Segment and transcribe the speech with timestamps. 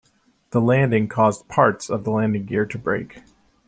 [0.49, 3.21] The landing caused parts of the landing gear to break.